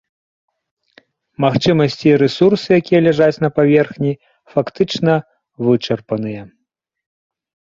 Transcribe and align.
Магчымасці 1.45 2.05
і 2.13 2.13
рэсурсы, 2.23 2.69
якія 2.81 3.01
ляжаць 3.09 3.41
на 3.45 3.49
паверхні, 3.59 4.11
фактычна 4.55 5.13
вычарпаныя. 5.69 6.41